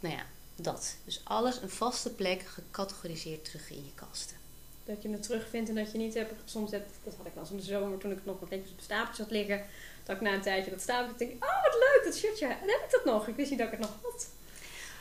[0.00, 0.22] Nou ja,
[0.56, 0.96] dat.
[1.04, 4.36] Dus alles een vaste plek gecategoriseerd terug in je kasten.
[4.84, 6.32] Dat je het terugvindt en dat je niet hebt.
[6.44, 8.50] Soms heb, dat had ik wel eens in de zomer toen ik het nog wat
[8.50, 9.66] netjes op stapeltje had liggen.
[10.04, 12.46] Dat ik na een tijdje dat stapeltje denk, oh wat leuk dat shirtje.
[12.46, 13.28] En heb ik dat nog?
[13.28, 14.28] Ik wist niet dat ik het nog had.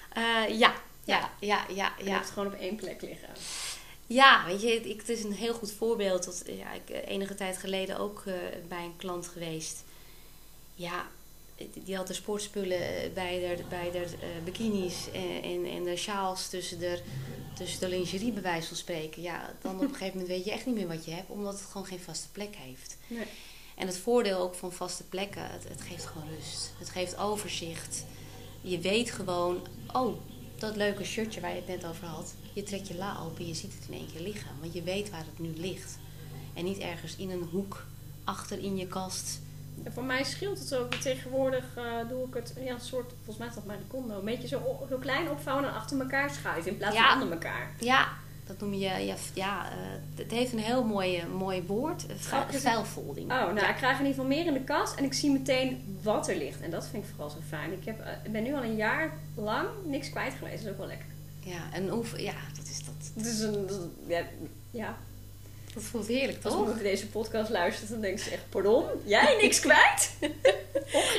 [0.09, 2.11] Eh, ja, ja, ja, ja, En je ja.
[2.11, 3.29] hebt het gewoon op één plek liggen.
[4.09, 6.23] Ja, weet je, ik, het is een heel goed voorbeeld.
[6.23, 8.33] Dat, ja, ik eh, enige tijd geleden ook eh,
[8.67, 9.83] bij een klant geweest.
[10.75, 11.07] Ja,
[11.83, 16.49] die had de sportspullen bij de, bij de eh, bikinis en, en, en de sjaals
[16.49, 16.99] tussen de,
[17.55, 19.21] tussen de lingerie, bij wijze van spreken.
[19.21, 21.53] Ja, dan op een gegeven moment weet je echt niet meer wat je hebt, omdat
[21.53, 22.97] het gewoon geen vaste plek heeft.
[23.07, 23.25] Nee.
[23.75, 26.73] En het voordeel ook van vaste plekken, het, het geeft gewoon rust.
[26.79, 28.05] Het geeft overzicht.
[28.61, 30.17] Je weet gewoon, oh,
[30.57, 32.33] dat leuke shirtje waar je het net over had.
[32.59, 34.51] Je trekt je la open, je ziet het in één keer liggen.
[34.61, 35.97] Want je weet waar het nu ligt.
[36.53, 37.85] En niet ergens in een hoek,
[38.23, 39.39] achter in je kast.
[39.89, 40.93] Voor mij scheelt het ook.
[40.93, 44.17] Tegenwoordig eh, doe ik het, ja, een soort, volgens mij is dat mijn condo.
[44.19, 47.09] Een beetje zo, zo klein opvouwen en achter elkaar schuiven in plaats Ja.
[47.13, 47.71] van onder elkaar.
[47.79, 48.07] Ja,
[48.47, 49.77] dat noem je, ja, ja eh,
[50.15, 52.05] het heeft een heel mooi, mooi woord.
[52.05, 53.31] eh, Oh, het- Filefolding.
[53.31, 53.69] Oh, nou, Ja.
[53.69, 56.35] ik krijg in ieder geval meer in de kast en ik zie meteen wat er
[56.37, 56.61] ligt.
[56.61, 57.71] En dat vind ik vooral zo fijn.
[57.71, 60.55] Ik, heb, ik ben nu al een jaar lang niks kwijt geweest.
[60.57, 61.07] Dat is ook wel lekker.
[61.39, 63.11] Ja, en hoe, ja, dat is dat.
[63.15, 64.23] Het is een, dat ja,
[64.71, 64.97] ja,
[65.73, 66.61] Dat voelt heerlijk, als toch?
[66.61, 70.11] iemand deze podcast luistert, dan denkt ze echt, pardon, jij niks kwijt?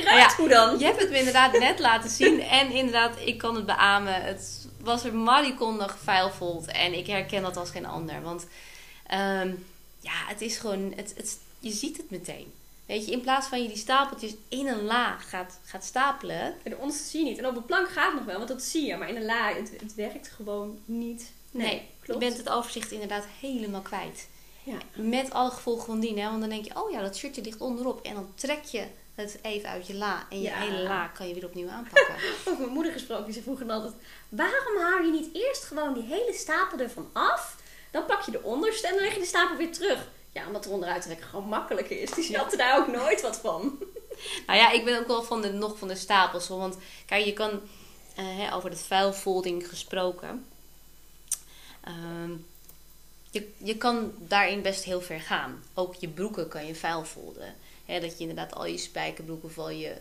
[0.03, 0.33] Ja.
[0.37, 0.79] Hoe dan?
[0.79, 2.41] Je hebt het me inderdaad net laten zien.
[2.41, 4.23] En inderdaad, ik kan het beamen.
[4.23, 6.65] Het was er marikondig gefilefuld.
[6.65, 8.21] En ik herken dat als geen ander.
[8.21, 8.47] Want
[9.07, 9.51] ehm,
[9.99, 10.93] ja, het is gewoon...
[10.95, 12.53] Het, het, je ziet het meteen.
[12.91, 16.41] Weet je, in plaats van je die stapeltjes in een laag gaat, gaat stapelen...
[16.63, 17.37] En de onderste zie je niet.
[17.37, 18.97] En op de plank gaat het nog wel, want dat zie je.
[18.97, 21.31] Maar in de la, het, het werkt gewoon niet.
[21.51, 22.21] Nee, klopt.
[22.21, 24.27] je bent het overzicht inderdaad helemaal kwijt.
[24.63, 24.77] Ja.
[24.95, 26.19] Met alle gevolgen van dien.
[26.19, 26.29] Hè?
[26.29, 28.05] Want dan denk je, oh ja, dat shirtje ligt onderop.
[28.05, 30.25] En dan trek je het even uit je la.
[30.29, 30.59] En je Ja.
[30.59, 32.15] hele la kan je weer opnieuw aanpakken.
[32.45, 33.93] Over mijn moeder gesproken, die zei vroeger altijd...
[34.29, 37.55] Waarom haal je niet eerst gewoon die hele stapel ervan af?
[37.91, 40.07] Dan pak je de onderste en dan leg je de stapel weer terug.
[40.31, 42.11] Ja, omdat er onderuit trekken gewoon makkelijker is.
[42.11, 43.71] Die snapt er daar ook nooit wat van.
[44.47, 46.47] Nou ja, ik ben ook wel van de, nog van de stapels.
[46.47, 46.59] hoor.
[46.59, 47.61] Want kijk, je kan
[48.15, 50.45] eh, hè, over het vuilfolding gesproken.
[51.83, 52.31] Ehm,
[53.31, 55.63] je, je kan daarin best heel ver gaan.
[55.73, 57.55] Ook je broeken kan je vuil folden.
[57.85, 59.95] Hè, dat je inderdaad al je spijkerbroeken of al je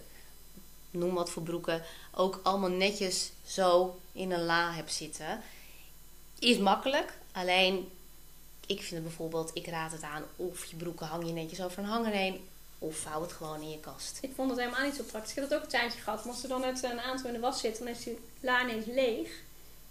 [0.90, 1.82] noem wat voor broeken
[2.14, 5.42] ook allemaal netjes zo in een la hebt zitten.
[6.38, 7.18] Is makkelijk.
[7.32, 7.90] Alleen,
[8.70, 11.78] ik vind het bijvoorbeeld, ik raad het aan of je broeken hang je netjes over
[11.78, 12.48] een hanger heen.
[12.78, 14.18] Of vouw het gewoon in je kast.
[14.20, 15.30] Ik vond het helemaal niet zo praktisch.
[15.30, 16.24] Ik heb dat ook een tijdje gehad.
[16.24, 18.62] Maar als er dan net een aantal in de was zit, dan is die la
[18.62, 19.30] ineens leeg.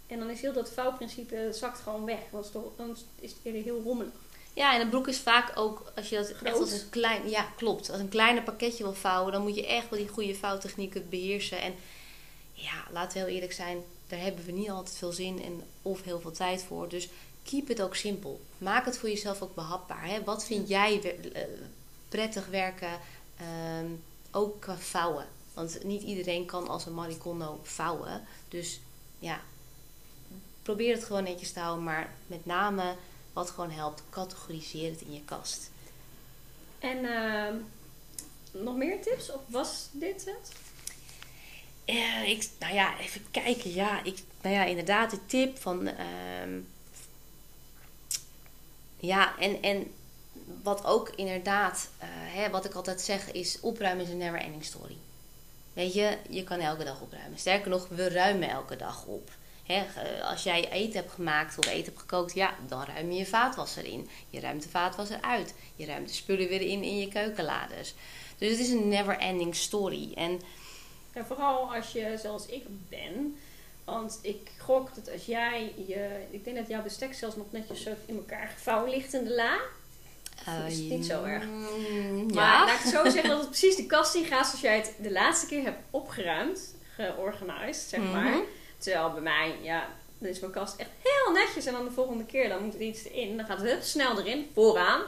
[0.06, 2.20] En dan is heel dat vouwprincipe, het zakt gewoon weg.
[2.30, 4.12] Want het dan is het weer heel rommelig.
[4.54, 6.60] Ja, en een broek is vaak ook, als je dat echt Groot.
[6.60, 9.90] als een klein, ja klopt, als een kleiner pakketje wil vouwen, dan moet je echt
[9.90, 11.60] wel die goede vouwtechnieken beheersen.
[11.60, 11.74] En
[12.52, 16.02] ja, laten we heel eerlijk zijn, daar hebben we niet altijd veel zin en of
[16.02, 16.88] heel veel tijd voor.
[16.88, 17.08] Dus
[17.50, 18.40] keep het ook simpel.
[18.58, 20.06] Maak het voor jezelf ook behapbaar.
[20.06, 20.24] Hè?
[20.24, 21.42] Wat vind jij eh,
[22.08, 22.98] prettig werken,
[23.36, 23.86] ehm,
[24.30, 25.26] ook qua vouwen?
[25.54, 28.24] Want niet iedereen kan als een maricondo vouwen.
[28.48, 28.80] Dus
[29.18, 29.40] ja,
[30.62, 32.94] probeer het gewoon netjes te houden, maar met name
[33.32, 35.70] wat gewoon helpt, categoriseer het in je kast.
[36.78, 37.54] En ehm,
[38.50, 39.32] nog meer tips?
[39.32, 40.52] Of was dit het?
[41.84, 43.72] Eh, ik, nou ja, even kijken.
[43.72, 45.86] Ja, ik, nou ja, inderdaad, de tip van.
[45.86, 46.58] ehm,
[49.00, 49.92] ja, en, en
[50.62, 54.64] wat ook inderdaad, eh, hè, wat ik altijd zeg, is opruimen is een never ending
[54.64, 54.96] story.
[55.72, 57.38] Weet je, je kan elke dag opruimen.
[57.38, 59.30] Sterker nog, we ruimen elke dag op.
[59.66, 63.26] Eh, als jij eten hebt gemaakt of eten hebt gekookt, ja, dan ruim je je
[63.26, 64.08] vaatwasser in.
[64.30, 65.54] Je ruimt de vaatwasser uit.
[65.76, 67.94] Je ruimt de spullen weer in in je keukenladers.
[68.38, 70.12] Dus het is een never ending story.
[70.14, 70.40] En
[71.12, 73.36] En vooral als je zoals ik ben.
[73.90, 76.08] Want ik gok dat als jij je...
[76.30, 79.34] Ik denk dat jouw bestek zelfs nog netjes zo in elkaar gevouwen ligt in de
[79.34, 79.58] la.
[80.46, 81.44] Eh, is niet zo erg.
[81.44, 82.64] mm, Maar ja.
[82.64, 84.94] laat ik het zo zeggen dat het precies de kast in gaat zoals jij het
[84.98, 86.74] de laatste keer hebt opgeruimd.
[86.94, 88.30] Georganiseerd, zeg maar.
[88.30, 88.38] Mhm.
[88.78, 91.66] Terwijl bij mij, ja, dan is mijn kast echt heel netjes.
[91.66, 93.36] En dan de volgende keer, dan moet er iets erin.
[93.36, 95.02] Dan gaat het snel erin, vooraan.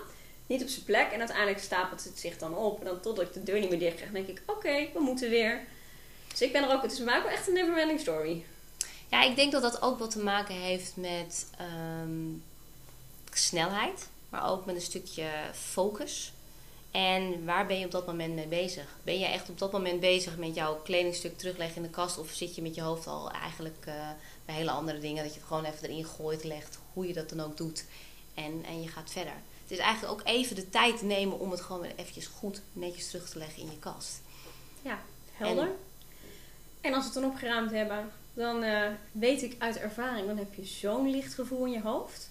[0.46, 1.10] Niet op zijn plek.
[1.12, 2.78] En uiteindelijk stapelt het zich dan op.
[2.78, 5.30] En dan totdat ik de deur niet meer dicht krijg, denk ik, oké, we moeten
[5.30, 5.60] weer.
[6.30, 8.44] Dus ik ben er ook, het is bij mij ook wel echt een neverending story.
[9.12, 12.28] Ja, ik denk dat dat ook wat te maken heeft met ehm,
[13.32, 16.32] snelheid, maar ook met een stukje focus.
[16.90, 18.84] En waar ben je op dat moment mee bezig?
[19.02, 22.18] Ben je echt op dat moment bezig met jouw kledingstuk terugleggen in de kast?
[22.18, 23.94] Of zit je met je hoofd al eigenlijk eh,
[24.44, 25.22] bij hele andere dingen?
[25.22, 27.84] Dat je het gewoon even erin gooit, legt, hoe je dat dan ook doet.
[28.34, 29.34] En, en je gaat verder.
[29.62, 33.28] Het is eigenlijk ook even de tijd nemen om het gewoon eventjes goed netjes terug
[33.28, 34.20] te leggen in je kast.
[34.82, 34.98] Ja,
[35.32, 35.70] helder.
[36.80, 40.54] En, als we het dan opgeruimd hebben, dan eh, weet ik uit ervaring, dan heb
[40.54, 42.30] je zo'n licht gevoel in je hoofd.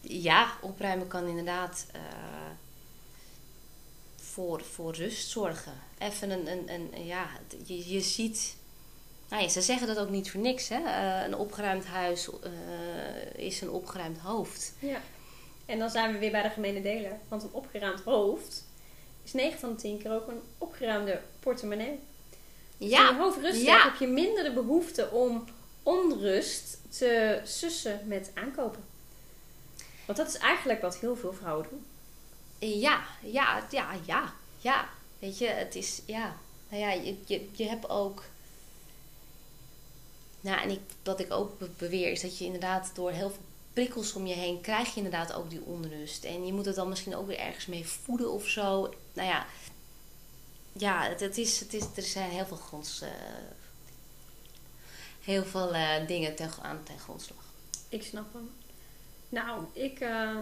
[0.00, 2.00] Ja, opruimen kan inderdaad eh,
[4.16, 5.72] voor, voor rust zorgen.
[5.98, 7.28] Even een, een, een ja,
[7.64, 8.56] je, je ziet.
[9.28, 10.68] Nou ja, ze zeggen dat ook niet voor niks.
[10.68, 10.82] Hè?
[10.84, 12.30] Eh, een opgeruimd huis
[13.36, 14.72] is een opgeruimd hoofd.
[14.78, 15.00] Ja.
[15.66, 17.18] En dan zijn we weer bij de gemene deler.
[17.28, 18.64] Want een opgeruimd hoofd
[19.22, 21.98] is 9 van de 10 keer ook een opgeruimde portemonnee.
[22.80, 23.82] Als je hoofd rustig Ja.
[23.82, 25.44] heb je minder de behoefte om
[25.82, 28.84] onrust te sussen met aankopen.
[30.06, 31.84] Want dat is eigenlijk wat heel veel vrouwen doen.
[32.70, 34.88] Ja, ja, ja, ja, ja.
[35.18, 36.36] Weet je, het is, ja.
[36.68, 38.22] Nou ja, je, je, je hebt ook...
[40.40, 44.12] Nou, en ik, wat ik ook beweer is dat je inderdaad door heel veel prikkels
[44.12, 46.24] om je heen krijg je inderdaad ook die onrust.
[46.24, 48.94] En je moet het dan misschien ook weer ergens mee voeden of zo.
[49.12, 49.46] Nou ja,
[50.80, 53.02] ja het, het is, het is, er zijn heel veel gronds...
[53.02, 53.08] Uh,
[55.20, 57.44] heel veel uh, dingen ten, aan ten grondslag.
[57.88, 58.50] Ik snap hem.
[59.28, 60.36] Nou, ik, uh,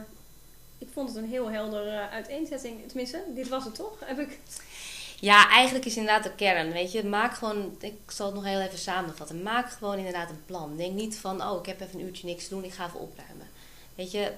[0.79, 2.89] ik vond het een heel helder uiteenzetting.
[2.89, 3.99] Tenminste, dit was het toch?
[4.05, 4.39] Heb ik...
[5.21, 6.73] Ja, eigenlijk is inderdaad de kern.
[6.73, 9.43] Weet je, maak gewoon, ik zal het nog heel even samenvatten.
[9.43, 10.77] Maak gewoon inderdaad een plan.
[10.77, 13.01] Denk niet van, oh, ik heb even een uurtje niks te doen, ik ga even
[13.01, 13.47] opruimen.
[13.95, 14.33] Weet je,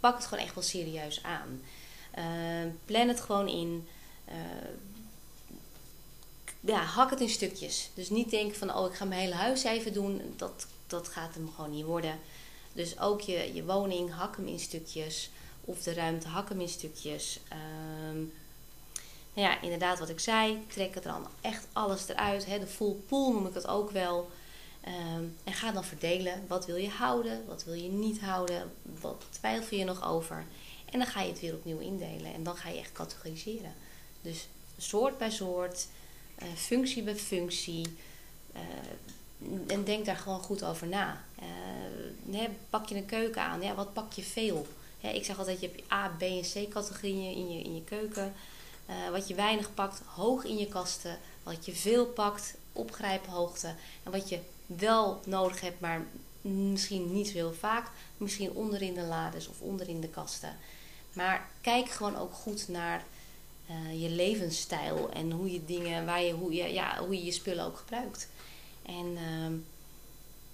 [0.00, 1.62] pak het gewoon echt wel serieus aan.
[2.84, 3.88] Plan het gewoon in.
[4.28, 4.34] Uh,
[6.64, 7.90] ja, hak het in stukjes.
[7.94, 10.34] Dus niet denken van, oh, ik ga mijn hele huis even doen.
[10.36, 12.18] Dat, dat gaat hem gewoon niet worden.
[12.72, 15.30] Dus ook je, je woning, hak hem in stukjes.
[15.60, 17.40] Of de ruimte, hak hem in stukjes.
[17.52, 18.26] Uh,
[19.34, 22.46] nou ja, inderdaad wat ik zei, trek het dan echt alles eruit.
[22.46, 24.30] De full pool noem ik het ook wel.
[24.80, 26.44] Ehm, en ga dan verdelen.
[26.48, 27.44] Wat wil je houden?
[27.46, 28.72] Wat wil je niet houden?
[29.00, 30.46] Wat twijfel je nog over?
[30.84, 32.34] En dan ga je het weer opnieuw indelen.
[32.34, 33.74] En dan ga je echt categoriseren.
[34.20, 34.48] Dus
[34.78, 35.86] soort bij soort,
[36.42, 37.96] uh, functie bij functie.
[38.54, 38.60] Uh,
[39.66, 41.24] en denk daar gewoon goed over na.
[42.30, 43.62] Uh, pak je een keuken aan?
[43.62, 44.66] Ja, wat pak je veel?
[45.00, 48.32] ik zeg altijd, je hebt A, B en C categorieën in je, in je keuken.
[49.10, 51.18] Wat je weinig pakt, hoog in je kasten.
[51.42, 53.74] Wat je veel pakt, opgrijphoogte.
[54.02, 56.06] En wat je wel nodig hebt, maar
[56.40, 57.90] misschien niet zo heel vaak.
[58.16, 60.56] Misschien onderin de lades of onderin de kasten.
[61.12, 63.04] Maar kijk gewoon ook goed naar
[64.00, 67.64] je levensstijl en hoe je dingen, waar je, hoe, je, ja, hoe je je spullen
[67.64, 68.28] ook gebruikt.
[68.82, 69.58] En uh,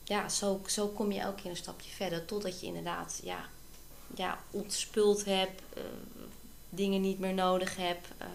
[0.04, 2.24] ja, zo, zo kom je elke keer een stapje verder.
[2.24, 3.48] Totdat je inderdaad ja,
[4.14, 5.82] ja, ontspult hebt, uh,
[6.68, 8.08] dingen niet meer nodig hebt.
[8.22, 8.26] Uh,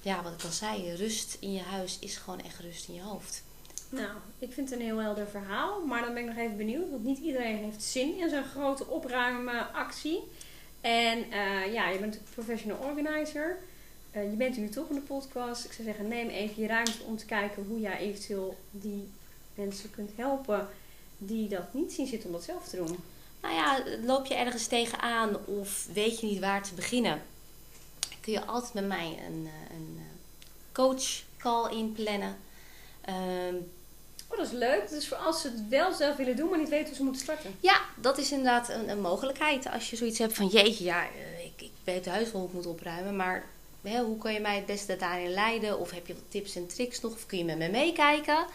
[0.00, 3.02] ja, wat ik al zei, rust in je huis is gewoon echt rust in je
[3.02, 3.42] hoofd.
[3.88, 5.80] Nou, ik vind het een heel helder verhaal.
[5.86, 6.90] Maar dan ben ik nog even benieuwd.
[6.90, 10.20] Want niet iedereen heeft zin in zo'n grote opruimactie.
[10.82, 13.58] En uh, ja, je bent een professional organizer.
[14.16, 15.64] Uh, je bent nu toch in de podcast.
[15.64, 19.08] Ik zou zeggen, neem even je ruimte om te kijken hoe jij eventueel die
[19.54, 20.68] mensen kunt helpen
[21.18, 22.96] die dat niet zien zitten om dat zelf te doen.
[23.42, 27.22] Nou ja, loop je ergens tegenaan of weet je niet waar te beginnen?
[28.20, 30.00] Kun je altijd met mij een, eh, een
[30.72, 32.36] coach call inplannen.
[33.48, 33.70] Um,
[34.32, 34.88] Oh, dat is leuk.
[34.88, 37.22] Dus voor als ze het wel zelf willen doen, maar niet weten hoe ze moeten
[37.22, 37.54] starten.
[37.60, 39.70] Ja, dat is inderdaad een, een mogelijkheid.
[39.70, 42.54] Als je zoiets hebt van, jeetje, ja, eh, ik, ik weet huis wel hoe ik
[42.54, 43.44] moet opruimen, maar
[43.82, 45.78] hè, hoe kan je mij het beste daarin leiden?
[45.78, 47.12] Of heb je wat tips en tricks nog?
[47.12, 48.46] Of kun je met me meekijken?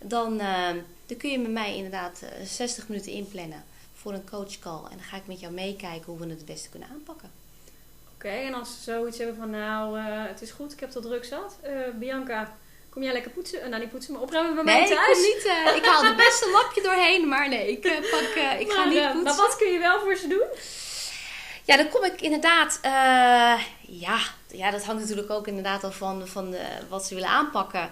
[0.00, 0.68] Dan, uh,
[1.06, 4.84] dan kun je met mij inderdaad 60 eh, minuten inplannen voor een coachcall.
[4.84, 7.30] En dan ga ik met jou meekijken hoe we het het beste kunnen aanpakken.
[8.14, 11.04] Oké, en als ze zoiets hebben van, nou, uh, het is goed, ik heb het
[11.04, 11.58] al druk zat.
[11.98, 12.56] Bianca,
[12.94, 13.62] Kom jij lekker poetsen?
[13.62, 15.18] Uh, nou, niet poetsen, maar opruimen bij mij thuis?
[15.18, 15.44] Nee, ik niet.
[15.46, 18.20] Uh, ik haal de beste lapje doorheen, maar nee, ik, uh, pak,
[18.60, 19.22] ik maar, ga niet poetsen.
[19.22, 20.46] Maar wat kun je wel voor ze doen?
[21.64, 22.78] Ja, dan kom ik inderdaad...
[23.80, 26.54] ja, ja, dat hangt natuurlijk ook inderdaad al van, van
[26.88, 27.90] wat ze willen aanpakken.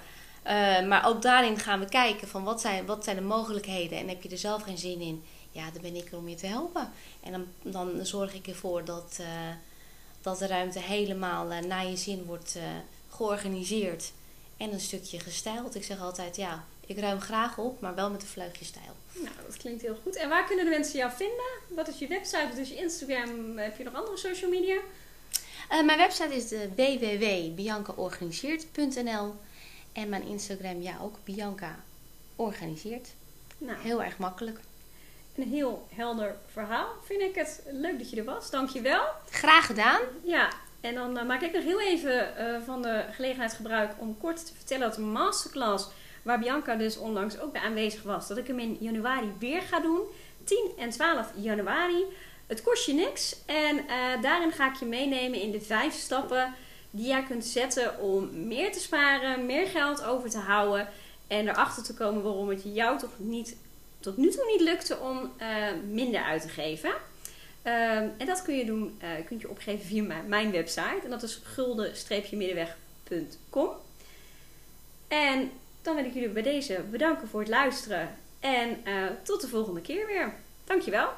[0.88, 3.98] maar ook daarin gaan we kijken van wat zijn, wat zijn de mogelijkheden.
[3.98, 5.24] En heb je er zelf geen zin in?
[5.50, 6.92] Ja, dan ben ik er om je te helpen.
[7.22, 9.20] En dan, dan zorg ik ervoor dat,
[10.22, 12.58] dat de ruimte helemaal naar je zin wordt
[13.10, 14.12] georganiseerd
[14.62, 15.74] en een stukje gestyled.
[15.74, 18.96] Ik zeg altijd, ja, ik ruim graag op, maar wel met een vleugje stijl.
[19.12, 20.16] Nou, dat klinkt heel goed.
[20.16, 21.44] En waar kunnen de mensen jou vinden?
[21.68, 22.48] Wat is je website?
[22.48, 23.58] Wat is je Instagram?
[23.58, 24.78] Heb je nog andere social media?
[25.70, 29.34] Uh, mijn website is de www.biancaorganiseert.nl
[29.92, 31.84] en mijn Instagram, ja, ook Bianca
[32.36, 33.08] Organiseert.
[33.58, 34.58] Nou, heel erg makkelijk.
[35.34, 37.62] Een heel helder verhaal, vind ik het.
[37.70, 38.50] Leuk dat je er was.
[38.50, 39.04] Dank je wel.
[39.30, 40.00] Graag gedaan.
[40.24, 44.18] Ja, en dan uh, maak ik nog heel even uh, van de gelegenheid gebruik om
[44.18, 45.88] kort te vertellen dat de masterclass,
[46.22, 49.80] waar Bianca dus onlangs ook bij aanwezig was, dat ik hem in januari weer ga
[49.80, 50.00] doen.
[50.44, 52.04] 10 en 12 januari.
[52.46, 53.36] Het kost je niks.
[53.46, 56.54] En uh, daarin ga ik je meenemen in de vijf stappen
[56.90, 60.88] die jij kunt zetten om meer te sparen, meer geld over te houden.
[61.26, 63.56] En erachter te komen waarom het jou toch niet,
[64.00, 65.32] tot nu toe niet lukte om
[65.90, 66.92] minder uit te geven.
[67.62, 71.00] Ehm, en dat kun je doen, uh, kunt je opgeven via mijn, website.
[71.04, 73.70] En dat is gulden-middenweg.com.
[75.08, 75.50] En
[75.82, 78.16] dan wil ik jullie bij deze bedanken voor het luisteren.
[78.40, 80.34] En uh, tot de volgende keer weer.
[80.64, 81.08] Dankjewel.